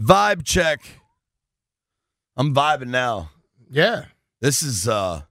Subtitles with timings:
[0.00, 0.80] Vibe check.
[2.36, 3.30] I'm vibing now.
[3.70, 4.06] Yeah.
[4.40, 5.22] This is uh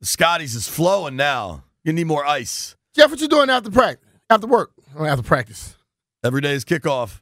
[0.00, 1.64] the Scotties is flowing now.
[1.84, 2.76] You need more ice.
[2.94, 4.08] Jeff, what you doing after practice?
[4.28, 4.72] After work?
[4.96, 5.76] Or after practice?
[6.24, 7.20] Every day is kickoff.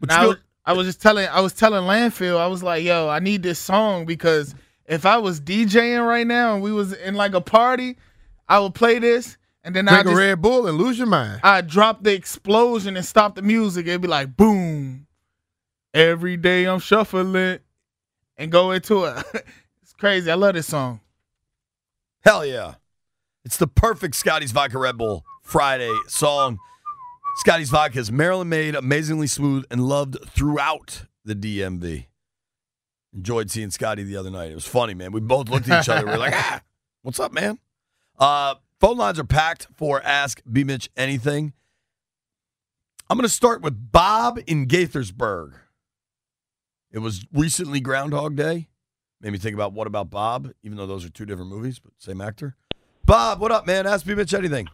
[0.00, 0.36] Now, I was.
[0.64, 3.58] I was just telling I was telling Landfill, I was like, yo, I need this
[3.58, 4.54] song because
[4.84, 7.96] if I was DJing right now and we was in like a party,
[8.48, 11.06] I would play this and then I Drink a just Red Bull and lose your
[11.06, 11.40] mind.
[11.44, 13.86] I drop the explosion and stop the music.
[13.86, 15.06] It'd be like boom.
[15.92, 17.58] Every day I'm shuffling
[18.38, 19.22] and go into it.
[19.82, 20.30] it's crazy.
[20.30, 21.00] I love this song.
[22.20, 22.76] Hell yeah.
[23.44, 26.58] It's the perfect Scotty's Vodka Red Bull Friday song.
[27.36, 32.06] Scotty's Vodka is Maryland made, amazingly smooth, and loved throughout the DMV.
[33.12, 34.50] Enjoyed seeing Scotty the other night.
[34.50, 35.12] It was funny, man.
[35.12, 36.06] We both looked at each other.
[36.06, 36.62] We are like, ah,
[37.02, 37.58] what's up, man?
[38.18, 40.64] Uh, phone lines are packed for Ask B.
[40.64, 41.52] Mitch Anything.
[43.10, 45.54] I'm going to start with Bob in Gaithersburg.
[46.90, 48.68] It was recently Groundhog Day.
[49.20, 51.92] Made me think about What About Bob, even though those are two different movies, but
[51.98, 52.54] same actor.
[53.04, 53.86] Bob, what up, man?
[53.86, 54.14] Ask B.
[54.14, 54.68] Mitch Anything.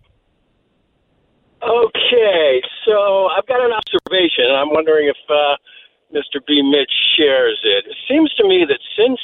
[1.62, 5.56] Okay, so I've got an observation, and I'm wondering if uh,
[6.12, 6.44] Mr.
[6.46, 6.60] B.
[6.60, 7.86] Mitch shares it.
[7.88, 9.18] It seems to me that since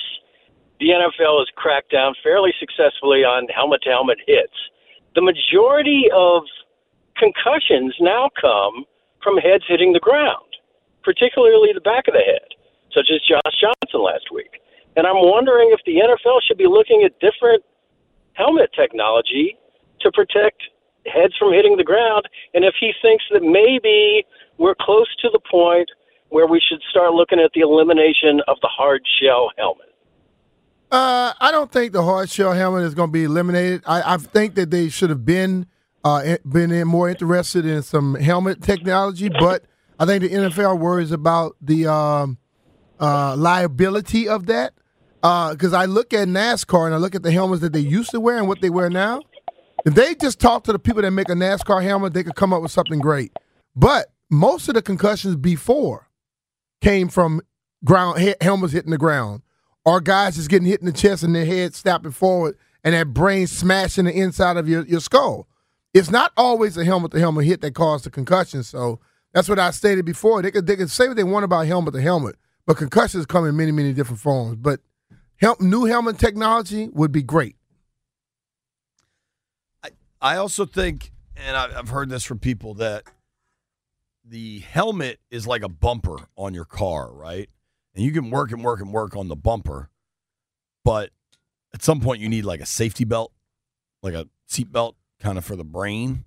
[0.81, 4.57] the NFL has cracked down fairly successfully on helmet to helmet hits,
[5.15, 6.43] the majority of
[7.17, 8.85] concussions now come
[9.23, 10.57] from heads hitting the ground,
[11.05, 12.49] particularly the back of the head,
[12.93, 14.61] such as Josh Johnson last week.
[14.97, 17.63] And I'm wondering if the NFL should be looking at different
[18.33, 19.57] helmet technology
[20.01, 20.63] to protect
[21.07, 24.25] heads from hitting the ground, and if he thinks that maybe
[24.59, 25.89] we're close to the point
[26.29, 29.90] where we should start looking at the elimination of the hard shell helmet.
[30.91, 33.83] Uh, I don't think the hard shell helmet is going to be eliminated.
[33.87, 35.67] I, I think that they should have been
[36.03, 39.65] uh, been in more interested in some helmet technology, but
[39.99, 42.39] I think the NFL worries about the um,
[42.99, 44.73] uh, liability of that.
[45.21, 48.21] Because I look at NASCAR and I look at the helmets that they used to
[48.21, 49.21] wear and what they wear now.
[49.85, 52.55] If they just talk to the people that make a NASCAR helmet, they could come
[52.55, 53.33] up with something great.
[53.77, 56.09] But most of the concussions before
[56.81, 57.43] came from
[57.85, 59.43] ground he- helmets hitting the ground,
[59.85, 63.13] or guys just getting hit in the chest and their head snapping forward and that
[63.15, 65.47] brain smashing the inside of your, your skull.
[65.93, 68.63] It's not always a helmet to helmet hit that caused the concussion.
[68.63, 69.01] So
[69.33, 70.43] that's what I stated before.
[70.43, 72.37] They could they could say what they want about helmet to helmet,
[72.67, 74.57] but concussions come in many many different forms.
[74.57, 74.81] But
[75.37, 77.57] hel- new helmet technology would be great.
[80.23, 83.05] I also think, and I've heard this from people, that
[84.25, 87.49] the helmet is like a bumper on your car, right?
[88.01, 89.91] And you can work and work and work on the bumper,
[90.87, 91.11] but
[91.75, 93.31] at some point you need like a safety belt,
[94.03, 96.25] like a seat belt kind of for the brain.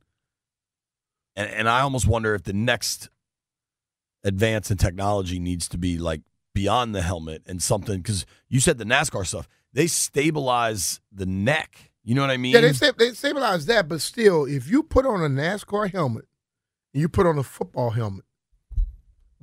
[1.35, 3.09] And, and I almost wonder if the next
[4.23, 6.21] advance in technology needs to be like
[6.53, 11.91] beyond the helmet and something, because you said the NASCAR stuff, they stabilize the neck.
[12.03, 12.53] You know what I mean?
[12.53, 16.25] Yeah, they sta- they stabilize that, but still, if you put on a NASCAR helmet
[16.93, 18.25] and you put on a football helmet,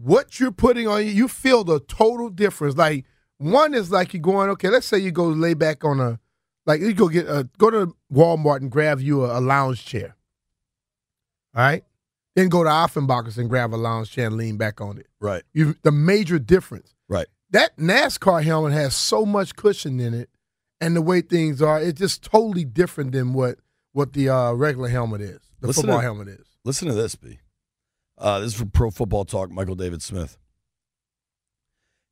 [0.03, 2.77] what you're putting on you, you feel the total difference.
[2.77, 3.05] Like
[3.39, 6.19] one is like you're going, okay, let's say you go lay back on a,
[6.67, 10.17] like you go get a, go to Walmart and grab you a, a lounge chair.
[11.55, 11.85] All right,
[12.37, 15.09] then go to Offenbach's and grab a lounge chair and lean back on it.
[15.21, 15.43] Right.
[15.53, 16.95] You the major difference.
[17.09, 17.27] Right.
[17.51, 20.31] That NASCAR helmet has so much cushion in it,
[20.81, 23.59] and the way things are, it's just totally different than what
[23.93, 25.41] what the uh, regular helmet is.
[25.61, 26.47] The Listen football to- helmet is.
[26.65, 27.39] Listen to this, B.
[28.21, 30.37] Uh, this is from Pro Football Talk, Michael David Smith.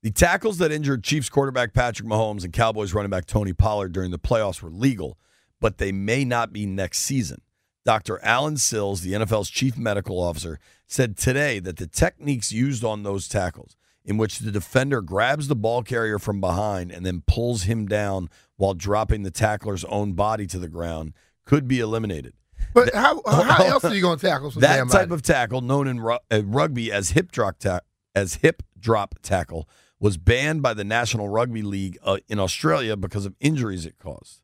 [0.02, 4.10] The tackles that injured Chiefs quarterback Patrick Mahomes and Cowboys running back Tony Pollard during
[4.10, 5.18] the playoffs were legal,
[5.60, 7.42] but they may not be next season.
[7.84, 8.20] Dr.
[8.22, 13.28] Allen Sills, the NFL's chief medical officer, said today that the techniques used on those
[13.28, 17.86] tackles, in which the defender grabs the ball carrier from behind and then pulls him
[17.86, 21.12] down while dropping the tackler's own body to the ground,
[21.44, 22.32] could be eliminated.
[22.74, 25.88] But how how else are you going to tackle some that type of tackle, known
[25.88, 27.80] in uh, rugby as hip drop ta-
[28.14, 29.68] as hip drop tackle,
[30.00, 34.40] was banned by the National Rugby League uh, in Australia because of injuries it caused.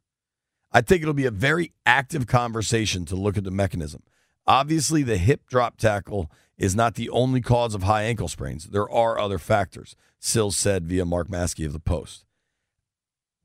[0.73, 4.03] I think it'll be a very active conversation to look at the mechanism.
[4.47, 8.65] Obviously, the hip drop tackle is not the only cause of high ankle sprains.
[8.67, 12.25] There are other factors, Sills said via Mark Maske of the Post.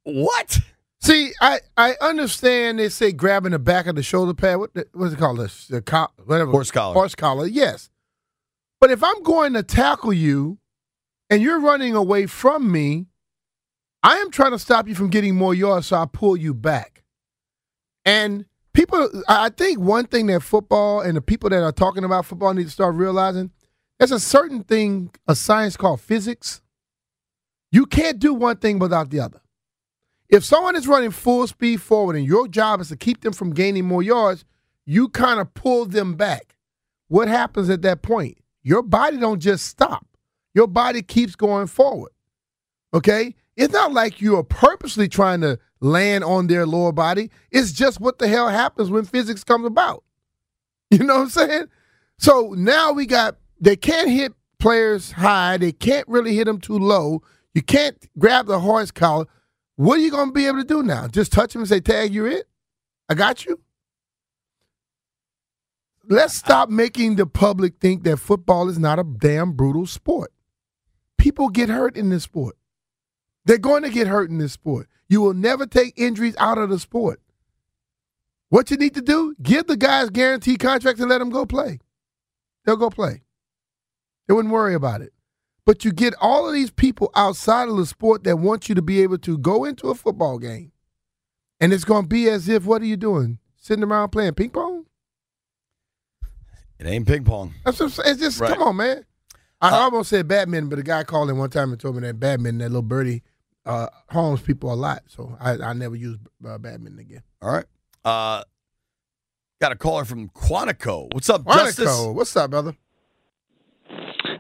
[0.03, 0.59] What?
[1.01, 4.57] See, I, I understand they say grabbing the back of the shoulder pad.
[4.57, 5.37] What the, what's it called?
[5.37, 6.93] The, the co- whatever Horse collar.
[6.93, 7.47] Horse collar.
[7.47, 7.89] Yes,
[8.81, 10.59] but if I'm going to tackle you,
[11.29, 13.05] and you're running away from me,
[14.03, 17.03] I am trying to stop you from getting more yards, so I pull you back.
[18.03, 22.03] And people, I I think one thing that football and the people that are talking
[22.03, 23.51] about football need to start realizing
[23.99, 26.61] there's a certain thing, a science called physics.
[27.71, 29.41] You can't do one thing without the other.
[30.29, 33.53] If someone is running full speed forward and your job is to keep them from
[33.53, 34.45] gaining more yards,
[34.85, 36.55] you kind of pull them back.
[37.07, 38.37] What happens at that point?
[38.61, 40.05] Your body don't just stop.
[40.53, 42.11] Your body keeps going forward.
[42.93, 43.35] Okay?
[43.55, 47.31] It's not like you are purposely trying to land on their lower body.
[47.51, 50.03] It's just what the hell happens when physics comes about.
[50.91, 51.65] You know what I'm saying?
[52.17, 55.57] So now we got they can't hit players high.
[55.57, 57.21] They can't really hit them too low.
[57.53, 59.27] You can't grab the horse collar.
[59.79, 61.07] What are you going to be able to do now?
[61.07, 62.49] Just touch him and say, "Tag, you're it.
[63.07, 63.61] I got you."
[66.03, 70.33] Let's stop making the public think that football is not a damn brutal sport.
[71.17, 72.57] People get hurt in this sport.
[73.45, 74.89] They're going to get hurt in this sport.
[75.07, 77.21] You will never take injuries out of the sport.
[78.49, 81.79] What you need to do, give the guys guaranteed contracts and let them go play.
[82.65, 83.21] They'll go play.
[84.27, 85.13] They wouldn't worry about it.
[85.69, 88.81] But you get all of these people outside of the sport that want you to
[88.81, 90.71] be able to go into a football game.
[91.59, 93.37] And it's going to be as if, what are you doing?
[93.55, 94.87] Sitting around playing ping pong?
[96.79, 97.53] It ain't ping pong.
[97.63, 98.51] That's what It's just, Right.
[98.51, 99.05] come on, man.
[99.61, 102.01] I Uh, almost said badminton, but a guy called in one time and told me
[102.01, 103.21] that badminton, that little birdie,
[103.67, 105.03] uh, harms people a lot.
[105.05, 106.17] So I, I never use
[106.47, 107.21] uh, badminton again.
[107.43, 107.65] All right.
[108.03, 108.43] Uh,
[109.61, 111.13] got a caller from Quantico.
[111.13, 111.65] What's up, Quantico.
[111.65, 112.05] Justice?
[112.07, 112.75] what's up, brother?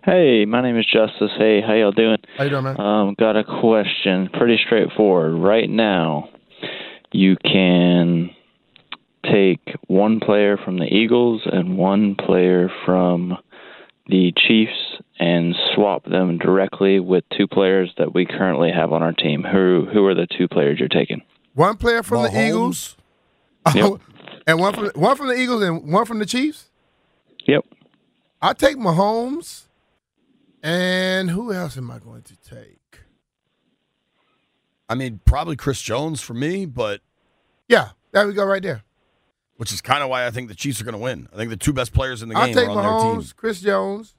[0.03, 1.31] Hey, my name is Justice.
[1.37, 2.17] Hey, how y'all doing?
[2.37, 2.79] How you doing, man?
[2.79, 4.29] Um, got a question.
[4.33, 5.33] Pretty straightforward.
[5.41, 6.29] Right now,
[7.11, 8.29] you can
[9.25, 13.37] take one player from the Eagles and one player from
[14.07, 19.11] the Chiefs and swap them directly with two players that we currently have on our
[19.11, 19.43] team.
[19.43, 21.21] Who who are the two players you're taking?
[21.55, 22.95] One player from the Eagles,
[23.75, 23.99] Yep.
[24.47, 26.69] and one from one from the Eagles and one from the Chiefs.
[27.45, 27.65] Yep.
[28.41, 29.65] I take Mahomes,
[30.63, 32.99] and who else am I going to take?
[34.89, 37.01] I mean, probably Chris Jones for me, but
[37.67, 38.83] Yeah, there we go, right there.
[39.57, 41.27] which is kind of why I think the Chiefs are going to win.
[41.31, 43.31] I think the two best players in the I'll game take are on their team.
[43.35, 44.15] Chris Jones,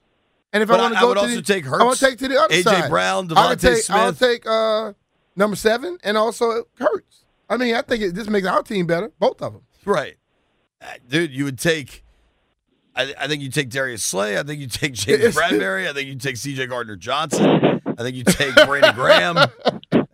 [0.53, 1.83] and if But I want I- to I go would to also the, take I
[1.83, 2.61] want to take to the other A.J.
[2.63, 2.89] side.
[2.89, 4.93] Brown, I would DeVonta take, I'll take uh,
[5.35, 7.25] number seven, and also Hurts.
[7.49, 9.63] I mean, I think it, this makes our team better, both of them.
[9.83, 10.15] Right.
[10.81, 12.05] Uh, Dude, you would take.
[12.95, 14.37] I, I think you take Darius Slay.
[14.37, 15.89] I think you take James Bradberry.
[15.89, 16.67] I think you take C.J.
[16.67, 17.81] Gardner Johnson.
[17.97, 19.35] I think you take Brandon Graham.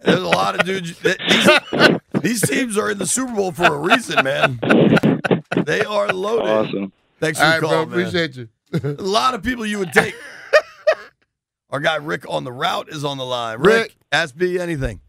[0.02, 0.98] There's a lot of dudes.
[1.00, 4.60] that- These, these teams are in the Super Bowl for a reason, man.
[5.66, 6.48] They are loaded.
[6.50, 6.92] Awesome.
[7.20, 8.08] Thanks for All the right, call, bro, man.
[8.08, 8.48] appreciate you.
[9.00, 10.16] A lot of people you would take.
[11.72, 13.60] Our guy Rick on the route is on the line.
[13.60, 13.96] Rick, Rick.
[14.12, 15.02] ask B anything.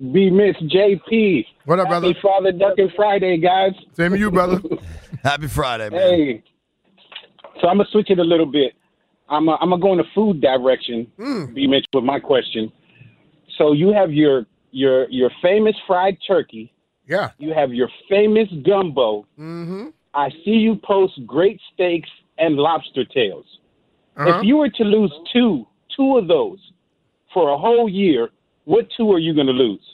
[0.00, 1.46] Be Miss JP.
[1.64, 2.08] What up, brother?
[2.08, 3.72] Happy Father Ducking Friday, guys.
[3.96, 4.60] Same to you, brother.
[5.22, 6.00] Happy Friday, man.
[6.00, 6.44] Hey.
[7.60, 8.72] So I'm gonna switch it a little bit.
[9.28, 11.06] I'm i I'm gonna go in the food direction.
[11.18, 11.54] Mm.
[11.54, 11.66] B.
[11.66, 12.72] Mitch with my question.
[13.58, 16.72] So you have your your your famous fried turkey.
[17.06, 17.30] Yeah.
[17.38, 19.26] You have your famous gumbo.
[19.38, 19.88] Mm-hmm.
[20.14, 22.08] I see you post great steaks
[22.38, 23.44] and lobster tails.
[24.16, 24.38] Uh-huh.
[24.38, 26.58] If you were to lose two two of those
[27.32, 28.28] for a whole year,
[28.64, 29.84] what two are you gonna lose?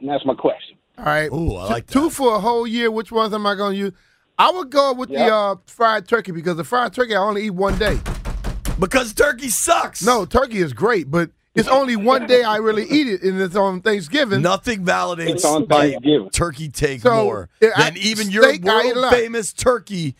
[0.00, 0.76] And that's my question.
[0.98, 1.30] All right.
[1.32, 2.10] Ooh, I Two- like Two that.
[2.10, 2.90] for a whole year.
[2.90, 3.92] Which ones am I going to use?
[4.38, 7.50] I would go with the uh, fried turkey because the fried turkey I only eat
[7.50, 7.98] one day.
[8.78, 10.02] Because turkey sucks.
[10.02, 13.56] No, turkey is great, but it's only one day I really eat it, and it's
[13.56, 14.42] on Thanksgiving.
[14.42, 16.30] Nothing validates It's on my Thanksgiving.
[16.30, 19.52] turkey take So, more yeah, I- than even your steak, I eat a world famous
[19.54, 20.14] turkey.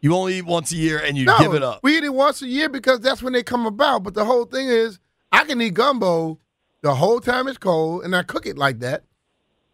[0.00, 1.80] You only eat once a year and you no, give it up.
[1.82, 4.04] we eat it once a year because that's when they come about.
[4.04, 5.00] But the whole thing is,
[5.32, 6.38] I can eat gumbo
[6.82, 9.02] the whole time it's cold, and I cook it like that.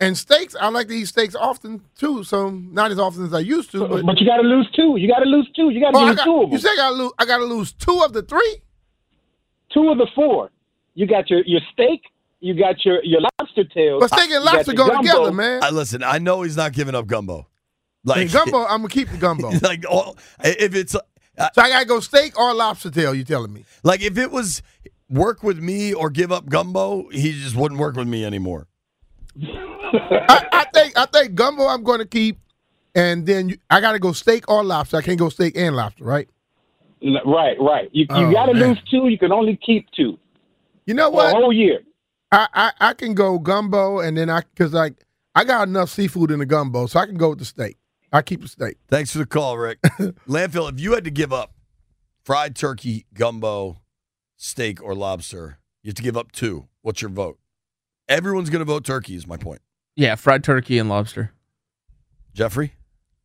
[0.02, 3.38] And steaks, I like to eat steaks often too, so not as often as I
[3.40, 3.86] used to.
[3.86, 4.96] But, But you got to lose two.
[4.98, 5.70] You got to lose two.
[5.70, 6.52] You got to Oh, lose got- two of them.
[6.52, 7.12] you say I got to lose?
[7.18, 8.56] I got to lose two of the three.
[9.72, 10.50] two of the four.
[10.94, 12.02] You got your, your steak,
[12.40, 14.00] you got your, your lobster tails.
[14.00, 15.02] But steak and you got lobster your go gumbo.
[15.02, 15.62] together, man.
[15.62, 16.02] I listen.
[16.02, 17.46] I know he's not giving up gumbo.
[18.04, 19.50] Like And gumbo, I'm gonna keep the gumbo.
[19.62, 21.00] like all, if it's uh,
[21.38, 23.14] I gotta go steak or lobster tail.
[23.14, 23.64] You telling me?
[23.84, 24.60] like if it was
[25.08, 28.66] work with me or give up gumbo, he just wouldn't work with me anymore.
[30.28, 32.38] I, I think I think gumbo I'm going to keep,
[32.94, 34.98] and then you, I got to go steak or lobster.
[34.98, 36.28] I can't go steak and lobster, right?
[37.26, 37.90] Right, right.
[37.92, 39.08] You you Oh, got to lose two.
[39.08, 40.18] You can only keep two
[40.86, 41.26] You know for what?
[41.26, 41.80] a whole year.
[42.32, 44.94] I, I I can go gumbo, and then I because like
[45.34, 47.76] I got enough seafood in the gumbo, so I can go with the steak.
[48.12, 48.76] I keep the steak.
[48.88, 49.80] Thanks for the call, Rick.
[50.28, 51.54] Landfill, if you had to give up
[52.24, 53.80] fried turkey, gumbo,
[54.36, 56.68] steak, or lobster, you have to give up two.
[56.82, 57.38] What's your vote?
[58.08, 59.62] Everyone's going to vote turkey, is my point.
[59.96, 61.32] Yeah, fried turkey and lobster.
[62.34, 62.72] Jeffrey?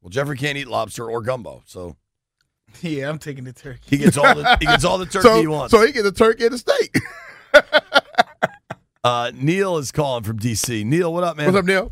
[0.01, 1.95] Well, Jeffrey can't eat lobster or gumbo, so
[2.81, 3.79] Yeah, I'm taking the turkey.
[3.86, 5.71] he gets all the he gets all the turkey so he wants.
[5.71, 6.95] so he gets the turkey and the steak.
[9.03, 10.83] uh, Neil is calling from DC.
[10.86, 11.47] Neil, what up, man?
[11.47, 11.89] What's up, Neil?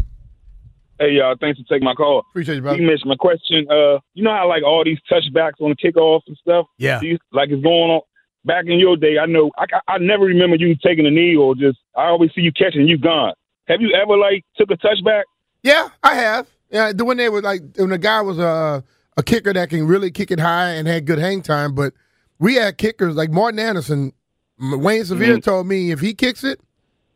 [0.99, 2.23] Hey y'all, thanks for taking my call.
[2.31, 2.81] Appreciate you, You brother.
[2.81, 3.67] mentioned my question.
[3.69, 6.67] Uh, you know how like all these touchbacks on the kickoff and stuff.
[6.77, 6.99] Yeah.
[6.99, 8.01] These, like it's going on.
[8.45, 11.55] Back in your day, I know I, I never remember you taking a knee or
[11.55, 11.79] just.
[11.97, 13.33] I always see you catching you gone.
[13.67, 15.23] Have you ever like took a touchback?
[15.63, 16.47] Yeah, I have.
[16.69, 18.83] Yeah, the when they were like when the guy was a
[19.17, 21.93] a kicker that can really kick it high and had good hang time, but
[22.39, 24.13] we had kickers like Morten Andersen.
[24.59, 26.61] Wayne Sevier told me if he kicks it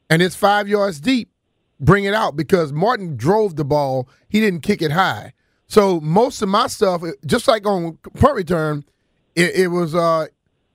[0.09, 1.29] and it's five yards deep,
[1.79, 4.09] bring it out because Morten drove the ball.
[4.27, 5.33] He didn't kick it high.
[5.67, 8.83] So most of my stuff, just like on punt return,
[9.35, 10.27] it, it was uh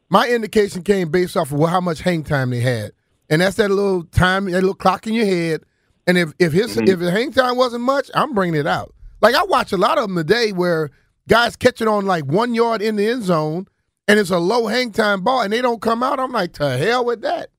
[0.08, 2.92] my indication came based off of how much hang time they had,
[3.34, 5.64] and that's that little time, that little clock in your head.
[6.06, 6.86] And if if his mm-hmm.
[6.86, 8.94] if the hang time wasn't much, I'm bringing it out.
[9.20, 10.90] Like I watch a lot of them today where
[11.28, 13.66] guys catch it on like one yard in the end zone,
[14.06, 16.20] and it's a low hang time ball, and they don't come out.
[16.20, 17.50] I'm like, to hell with that.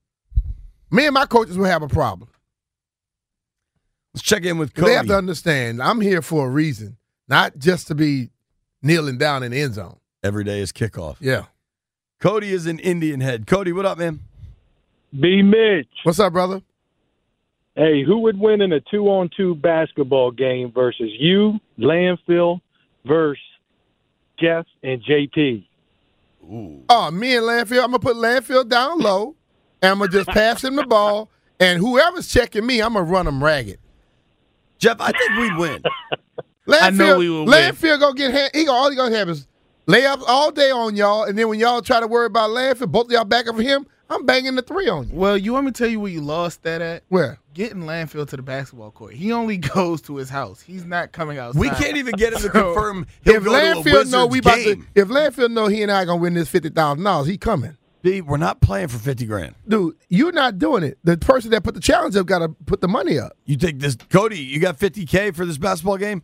[0.92, 2.30] Me and my coaches will have a problem.
[4.14, 4.92] Let's check in with Cody.
[4.92, 6.96] They have to understand I'm here for a reason,
[7.28, 8.30] not just to be
[8.82, 9.98] kneeling down in the end zone.
[10.24, 11.18] Every day is kickoff.
[11.20, 11.48] Yeah.
[12.22, 13.46] Cody is an Indian head.
[13.46, 14.22] Cody, what up, man?
[15.20, 15.42] B.
[15.42, 15.88] Mitch.
[16.04, 16.62] What's up, brother?
[17.76, 22.62] Hey, who would win in a two on two basketball game versus you, Landfill,
[23.06, 23.44] versus
[24.40, 25.66] Jeff and JP?
[26.44, 26.84] Ooh.
[26.90, 29.36] Oh, me and Landfill, I'm gonna put Landfill down low,
[29.82, 31.30] and I'm gonna just pass him the ball,
[31.60, 33.80] and whoever's checking me, I'm gonna run him ragged.
[34.78, 35.84] Jeff, I think we'd win.
[36.68, 37.54] Landfill, I know we will win.
[37.54, 39.48] Landfill go get hand, he go, all he gonna have is
[39.88, 43.08] layups all day on y'all, and then when y'all try to worry about Landfill, both
[43.08, 45.16] of y'all back up for him, I'm banging the three on you.
[45.16, 47.04] Well, you want me to tell you where you lost that at?
[47.10, 47.40] Where?
[47.54, 49.14] Getting landfill to the basketball court.
[49.14, 50.62] He only goes to his house.
[50.62, 51.60] He's not coming outside.
[51.60, 54.28] We can't even get him to So, confirm he'll If go to a Landfill know
[54.28, 57.28] we about to, if Landfill know he and I gonna win this fifty thousand dollars,
[57.28, 57.78] he coming.
[58.04, 59.56] B, we're not playing for 50 grand.
[59.68, 61.00] Dude, you're not doing it.
[61.04, 63.36] The person that put the challenge up got to put the money up.
[63.46, 66.22] You think this, Cody, you got 50K for this basketball game?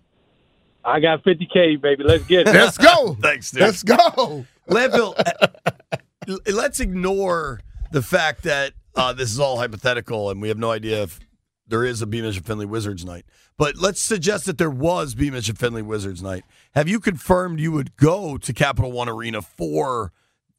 [0.86, 2.04] I got 50K, baby.
[2.04, 2.54] Let's get it.
[2.54, 3.18] Let's go.
[3.22, 3.62] Thanks, dude.
[3.62, 4.46] Let's go.
[4.70, 7.62] Landfill, uh, let's ignore
[7.92, 11.20] the fact that uh, this is all hypothetical and we have no idea if
[11.68, 12.22] there is a B.
[12.22, 13.26] Mitch and Finley Wizards night.
[13.58, 15.30] But let's suggest that there was B.
[15.30, 16.44] Mitch and Finley Wizards night.
[16.74, 20.12] Have you confirmed you would go to Capital One Arena for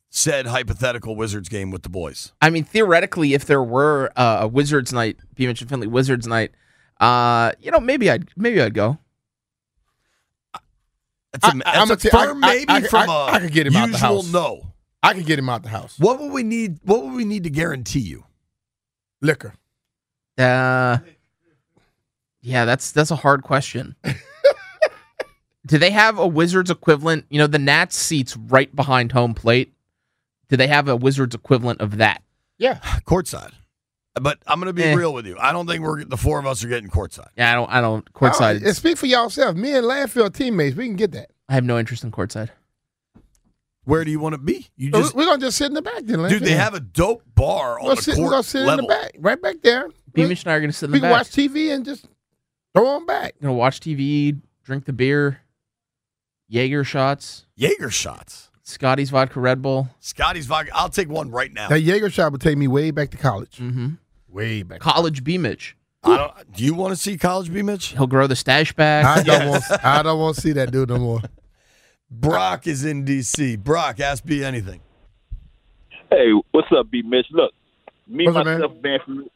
[0.08, 2.32] said hypothetical Wizards game with the boys?
[2.40, 5.46] I mean, theoretically, if there were uh, a Wizards night, B.
[5.46, 6.52] Mitch and Finley Wizards night,
[7.00, 8.98] uh, you know, maybe I'd maybe I'd go.
[11.32, 13.52] That's a, I- that's I'ma a firm I- maybe I- from I- a I could
[13.52, 14.32] get him out the house.
[14.32, 14.71] no.
[15.02, 15.98] I could get him out the house.
[15.98, 16.78] What would we need?
[16.84, 18.24] What would we need to guarantee you?
[19.20, 19.54] Liquor.
[20.38, 20.98] Uh,
[22.40, 23.96] yeah, that's that's a hard question.
[25.66, 27.24] Do they have a Wizards equivalent?
[27.30, 29.72] You know, the Nats seats right behind home plate.
[30.48, 32.22] Do they have a Wizards equivalent of that?
[32.58, 32.74] Yeah.
[33.06, 33.52] Courtside.
[34.14, 34.94] But I'm going to be Eh.
[34.94, 35.36] real with you.
[35.38, 37.28] I don't think we're the four of us are getting courtside.
[37.36, 37.70] Yeah, I don't.
[37.70, 38.60] I don't courtside.
[38.62, 39.56] Oh, and speak for yourself.
[39.56, 41.30] Me and Landfill teammates, we can get that.
[41.48, 42.50] I have no interest in courtside.
[43.84, 44.68] Where do you want to be?
[44.76, 46.28] You just we're gonna just sit in the back then.
[46.28, 46.42] dude.
[46.42, 48.84] They have a dope bar We're on gonna the sit, we're court gonna sit level.
[48.84, 49.88] in the back, right back there.
[50.12, 50.24] B.
[50.26, 51.20] Mitch and I are going to sit in we the can back.
[51.20, 52.06] watch TV and just
[52.74, 53.34] throw them back.
[53.40, 55.40] Gonna watch TV, drink the beer,
[56.48, 58.50] Jaeger shots, Jaeger shots.
[58.62, 59.88] Scotty's vodka Red Bull.
[59.98, 60.70] Scotty's vodka.
[60.74, 61.68] I'll take one right now.
[61.68, 63.56] That Jaeger shot would take me way back to college.
[63.58, 63.88] Mm-hmm.
[64.28, 64.78] Way back.
[64.80, 65.36] College B.
[65.38, 65.76] Mitch.
[66.04, 67.88] I don't, do you want to see college B Mitch?
[67.88, 69.04] He'll grow the stash back.
[69.04, 69.64] I don't want.
[69.84, 71.20] I don't want to see that dude no more.
[72.12, 73.58] Brock is in DC.
[73.58, 74.80] Brock, ask B anything.
[76.10, 77.26] Hey, what's up, B Mitch?
[77.30, 77.52] Look,
[78.06, 78.60] me What's up, man?
[78.60, 79.28] myself being from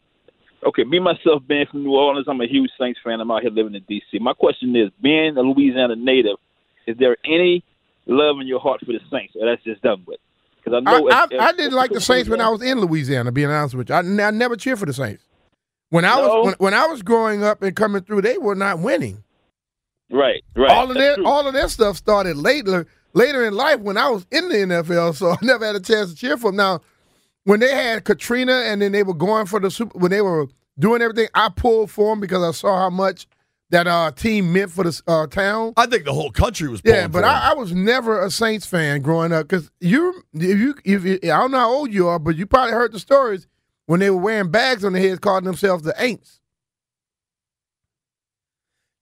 [0.66, 3.20] okay, me myself being from New Orleans, I'm a huge Saints fan.
[3.20, 4.18] I'm out here living in D.C.
[4.18, 6.36] My question is, being a Louisiana native,
[6.86, 7.64] is there any
[8.06, 10.20] love in your heart for the Saints, or that's just done with?
[10.62, 12.60] Because I I, know I, if- if- I didn't like the Saints when I was
[12.62, 13.32] in Louisiana.
[13.32, 15.24] Being honest with you, I, I never cheered for the Saints.
[15.88, 16.28] When I No?
[16.40, 19.22] was when, when I was growing up and coming through, they were not winning.
[20.10, 20.70] Right, right.
[20.70, 21.26] all of that's their true.
[21.26, 25.14] all of their stuff started later later in life when I was in the NFL,
[25.16, 26.56] so I never had a chance to cheer for them.
[26.56, 26.80] Now,
[27.44, 30.48] when they had Katrina and then they were going for the super, when they were
[30.78, 33.26] doing everything, I pulled for them because I saw how much
[33.70, 35.72] that uh, team meant for the uh, town.
[35.76, 36.82] I think the whole country was.
[36.84, 37.26] Yeah, but for.
[37.26, 41.18] I, I was never a Saints fan growing up because you, if you, if you,
[41.24, 43.46] I don't know how old you are, but you probably heard the stories
[43.86, 46.40] when they were wearing bags on their heads, calling themselves the Aints.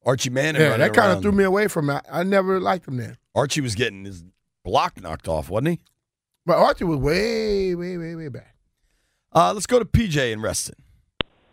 [0.07, 0.61] Archie Manning.
[0.61, 2.05] Yeah, that kind of threw me away from it.
[2.11, 3.17] I never liked him then.
[3.35, 4.25] Archie was getting his
[4.65, 5.81] block knocked off, wasn't he?
[6.47, 8.55] But Archie was way, way, way, way back.
[9.33, 10.77] Uh, let's go to PJ in Reston.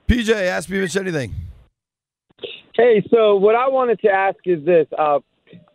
[0.08, 1.34] PJ, ask me if anything.
[2.75, 4.88] Hey, so what I wanted to ask is this.
[4.98, 5.20] Uh,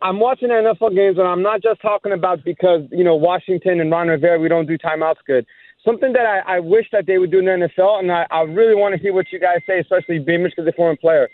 [0.01, 3.91] I'm watching NFL games, and I'm not just talking about because, you know, Washington and
[3.91, 5.45] Ron Rivera, we don't do timeouts good.
[5.85, 8.41] Something that I, I wish that they would do in the NFL, and I, I
[8.41, 10.37] really want to hear what you guys say, especially B.
[10.37, 11.29] Mitch because they're a former player.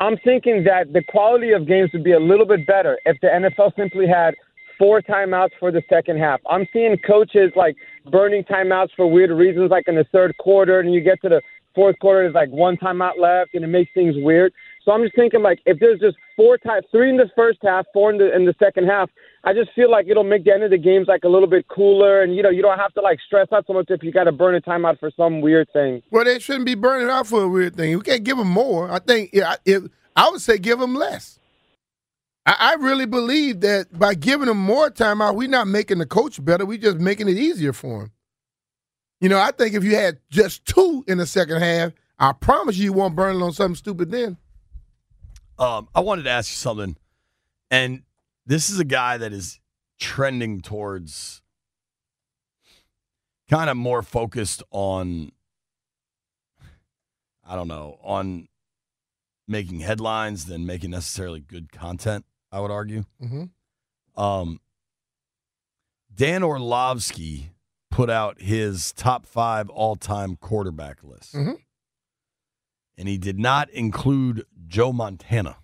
[0.00, 3.28] I'm thinking that the quality of games would be a little bit better if the
[3.28, 4.34] NFL simply had
[4.78, 6.40] four timeouts for the second half.
[6.48, 7.76] I'm seeing coaches like
[8.10, 11.42] burning timeouts for weird reasons, like in the third quarter, and you get to the
[11.74, 14.52] fourth quarter, there's like one timeout left, and it makes things weird.
[14.88, 17.84] So I'm just thinking, like, if there's just four times, three in the first half,
[17.92, 19.10] four in the in the second half,
[19.44, 21.68] I just feel like it'll make the end of the games like a little bit
[21.68, 24.10] cooler, and you know, you don't have to like stress out so much if you
[24.10, 26.02] got to burn a timeout for some weird thing.
[26.10, 27.98] Well, they shouldn't be burning out for a weird thing.
[27.98, 28.90] We can't give them more.
[28.90, 29.82] I think yeah, if,
[30.16, 31.38] I would say give them less.
[32.46, 36.42] I, I really believe that by giving them more timeout, we're not making the coach
[36.42, 36.64] better.
[36.64, 38.12] We're just making it easier for him.
[39.20, 42.78] You know, I think if you had just two in the second half, I promise
[42.78, 44.38] you, you won't burn it on something stupid then.
[45.58, 46.96] Um, I wanted to ask you something,
[47.70, 48.02] and
[48.46, 49.58] this is a guy that is
[49.98, 51.42] trending towards
[53.50, 55.32] kind of more focused on,
[57.46, 58.48] I don't know, on
[59.48, 62.24] making headlines than making necessarily good content.
[62.52, 63.04] I would argue.
[63.22, 64.22] Mm-hmm.
[64.22, 64.60] Um,
[66.14, 67.50] Dan Orlovsky
[67.90, 71.58] put out his top five all-time quarterback list, Mhm.
[72.98, 75.56] And he did not include Joe Montana.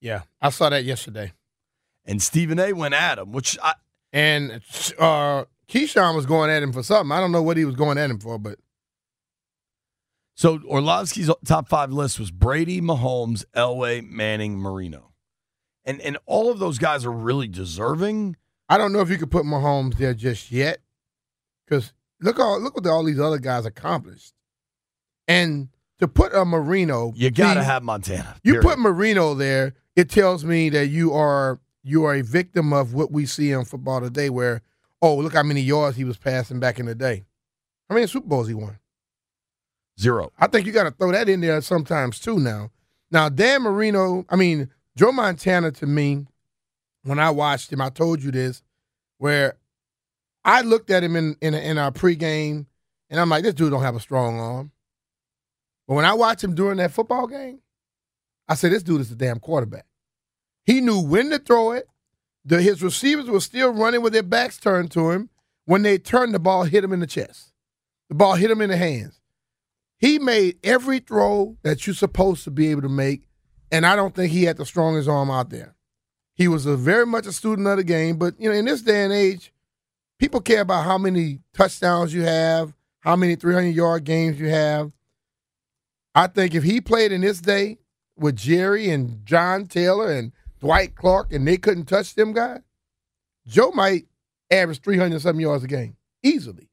[0.00, 1.32] Yeah, I saw that yesterday.
[2.04, 2.72] And Stephen A.
[2.72, 3.74] went at him, which I
[4.12, 4.62] And
[4.98, 7.12] uh, Keyshawn was going at him for something.
[7.12, 8.58] I don't know what he was going at him for, but
[10.34, 15.10] so Orlovsky's top five list was Brady, Mahomes, Elway, Manning, Marino,
[15.84, 18.36] and and all of those guys are really deserving.
[18.68, 20.78] I don't know if you could put Mahomes there just yet,
[21.66, 24.32] because look all look what all these other guys accomplished,
[25.26, 25.68] and
[26.00, 28.36] to put a Marino, You got to have Montana.
[28.44, 28.68] You period.
[28.68, 33.10] put Marino there, it tells me that you are you are a victim of what
[33.10, 34.62] we see in football today, where
[35.02, 37.24] oh look how many yards he was passing back in the day,
[37.88, 38.78] how many Super Bowls he won.
[39.98, 40.32] zero.
[40.38, 42.38] I think you got to throw that in there sometimes too.
[42.38, 42.70] Now,
[43.10, 46.26] now Dan Marino, I mean Joe Montana to me,
[47.02, 48.62] when I watched him, I told you this,
[49.18, 49.54] where
[50.44, 52.66] I looked at him in in, in our pregame,
[53.10, 54.70] and I'm like, this dude don't have a strong arm.
[55.88, 57.60] But when I watched him during that football game,
[58.46, 59.86] I said, this dude is a damn quarterback.
[60.64, 61.88] He knew when to throw it.
[62.44, 65.30] The, his receivers were still running with their backs turned to him.
[65.64, 67.52] When they turned, the ball hit him in the chest.
[68.10, 69.20] The ball hit him in the hands.
[69.98, 73.24] He made every throw that you're supposed to be able to make,
[73.72, 75.74] and I don't think he had the strongest arm out there.
[76.34, 79.04] He was very much a student of the game, but you know, in this day
[79.04, 79.52] and age,
[80.18, 84.92] people care about how many touchdowns you have, how many 300 yard games you have.
[86.18, 87.78] I think if he played in this day
[88.16, 92.62] with Jerry and John Taylor and Dwight Clark and they couldn't touch them guys,
[93.46, 94.06] Joe might
[94.50, 96.70] average 300 something yards a game easily.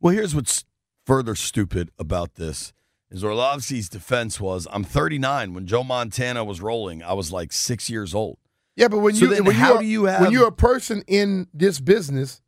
[0.00, 0.64] Well, here's what's
[1.04, 2.72] further stupid about this
[3.10, 7.02] is Orlovsky's defense was I'm 39 when Joe Montana was rolling.
[7.02, 8.38] I was like six years old.
[8.74, 11.02] Yeah, but when So you when how you're, do you have- when you're a person
[11.06, 12.40] in this business,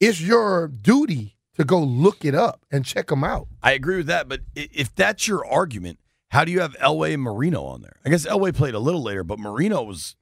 [0.00, 3.48] it's your duty to go look it up and check them out.
[3.62, 5.98] I agree with that, but if that's your argument,
[6.30, 7.96] how do you have Elway and Marino on there?
[8.04, 10.16] I guess Elway played a little later, but Marino was.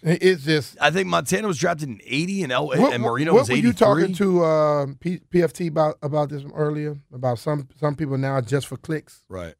[0.00, 3.40] It's just I think Montana was drafted in 80 and Elway what, and Marino what
[3.40, 3.68] was were 83.
[3.68, 6.98] you talking to uh, P- PFT about about this earlier?
[7.12, 9.24] About some some people now just for clicks.
[9.28, 9.54] Right.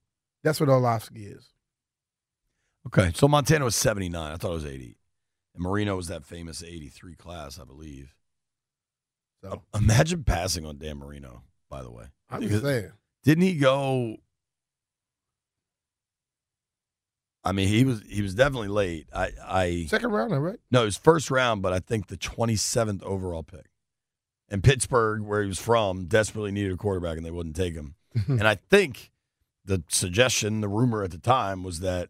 [0.44, 1.48] That's what Orlovsky is.
[2.86, 4.32] Okay, so Montana was 79.
[4.32, 4.96] I thought it was 80.
[5.54, 8.14] And Marino was that famous 83 class, I believe.
[9.42, 12.06] So Imagine passing on Dan Marino, by the way.
[12.30, 12.92] I'm Because- just saying.
[13.24, 14.16] Didn't he go?
[17.44, 19.06] I mean, he was he was definitely late.
[19.14, 20.58] I I Second rounder, right?
[20.70, 23.66] no, it was first round, but I think the twenty seventh overall pick.
[24.48, 27.94] And Pittsburgh, where he was from, desperately needed a quarterback, and they wouldn't take him.
[28.28, 29.10] and I think
[29.64, 32.08] the suggestion, the rumor at the time, was that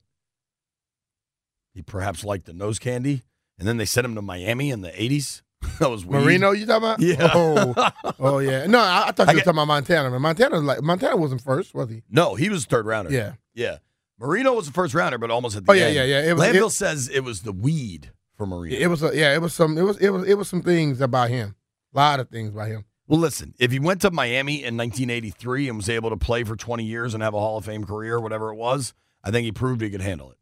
[1.74, 3.22] he perhaps liked the nose candy,
[3.58, 5.42] and then they sent him to Miami in the eighties.
[5.81, 6.25] that was weird.
[6.25, 7.01] Marino, you talking about?
[7.01, 7.31] Yeah.
[7.35, 8.66] Oh, oh yeah.
[8.66, 10.11] No, I, I thought I you were get- talking about Montana.
[10.11, 12.03] Man, Montana, like Montana wasn't first, was he?
[12.11, 13.11] No, he was third rounder.
[13.11, 13.35] Yeah.
[13.55, 13.79] yeah.
[14.21, 15.81] Marino was the first rounder, but almost at the end.
[15.81, 16.31] Oh, yeah, yeah, yeah.
[16.31, 18.77] It was- Landfill it- says it was the weed for Marino.
[18.77, 21.01] It was a, yeah, it was some it was it was it was some things
[21.01, 21.55] about him.
[21.94, 22.85] A lot of things about him.
[23.07, 26.57] Well, listen, if he went to Miami in 1983 and was able to play for
[26.57, 28.92] 20 years and have a Hall of Fame career, whatever it was,
[29.25, 30.37] I think he proved he could handle it.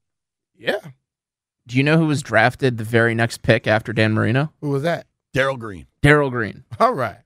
[0.58, 0.78] Yeah.
[1.66, 4.52] Do you know who was drafted the very next pick after Dan Marino?
[4.60, 5.06] Who was that?
[5.32, 5.86] Darrell Green.
[6.00, 6.64] Darrell Green.
[6.78, 7.18] All right.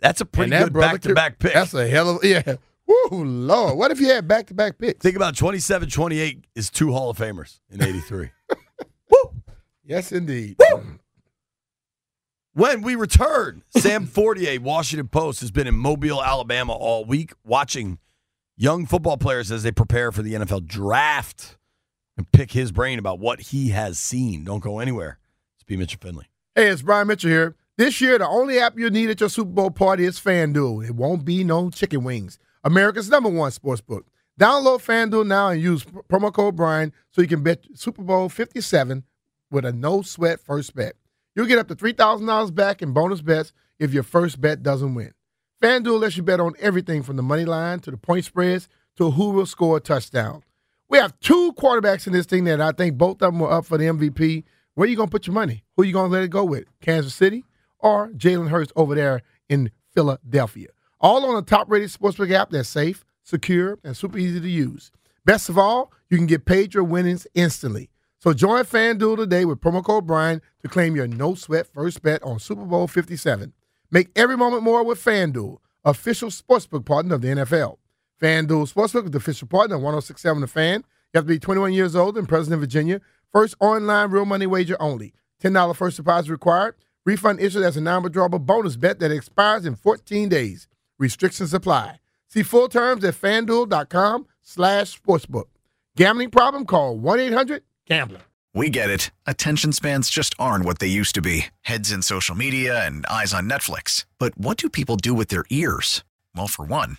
[0.00, 1.54] That's a pretty And that good brother back to back pick.
[1.54, 2.56] That's a hell of yeah.
[2.86, 3.78] Woo, Lord.
[3.78, 4.98] What if you had back to back picks?
[5.02, 8.30] Think about 27 28 is two Hall of Famers in 83.
[9.84, 10.56] Yes, indeed.
[10.58, 10.98] Woo!
[12.54, 17.98] When we return, Sam Fortier, Washington Post, has been in Mobile, Alabama all week watching
[18.56, 21.56] young football players as they prepare for the NFL draft
[22.16, 24.44] and pick his brain about what he has seen.
[24.44, 25.18] Don't go anywhere.
[25.56, 25.76] It's B.
[25.76, 26.26] Mitchell Finley.
[26.54, 27.56] Hey, it's Brian Mitchell here.
[27.78, 30.86] This year, the only app you need at your Super Bowl party is FanDuel.
[30.86, 32.38] It won't be no chicken wings.
[32.62, 34.06] America's number one sports book.
[34.38, 38.28] Download FanDuel now and use pr- promo code Brian so you can bet Super Bowl
[38.28, 39.04] 57
[39.50, 40.94] with a no sweat first bet.
[41.34, 45.12] You'll get up to $3,000 back in bonus bets if your first bet doesn't win.
[45.62, 49.12] FanDuel lets you bet on everything from the money line to the point spreads to
[49.12, 50.42] who will score a touchdown.
[50.92, 53.64] We have two quarterbacks in this thing that I think both of them were up
[53.64, 54.44] for the MVP.
[54.74, 55.64] Where are you to put your money?
[55.74, 56.64] Who you to let it go with?
[56.82, 57.46] Kansas City
[57.78, 60.68] or Jalen Hurts over there in Philadelphia?
[61.00, 64.92] All on a top-rated sportsbook app that's safe, secure, and super easy to use.
[65.24, 67.88] Best of all, you can get paid your winnings instantly.
[68.18, 72.22] So join FanDuel today with promo code Brian to claim your no sweat first bet
[72.22, 73.54] on Super Bowl 57.
[73.90, 77.78] Make every moment more with FanDuel, official sportsbook partner of the NFL.
[78.22, 80.84] FanDuel Sportsbook is the official partner of 1067 The Fan.
[81.12, 83.00] You have to be 21 years old and present in Virginia.
[83.32, 85.12] First online real money wager only.
[85.42, 86.76] $10 first deposit required.
[87.04, 90.68] Refund issued as a non-withdrawable bonus bet that expires in 14 days.
[91.00, 91.96] Restrictions apply.
[92.28, 95.46] See full terms at fanduel.com slash sportsbook.
[95.96, 96.64] Gambling problem?
[96.64, 98.20] Call 1-800-GAMBLER.
[98.54, 99.10] We get it.
[99.26, 103.34] Attention spans just aren't what they used to be heads in social media and eyes
[103.34, 104.04] on Netflix.
[104.20, 106.04] But what do people do with their ears?
[106.36, 106.98] Well, for one,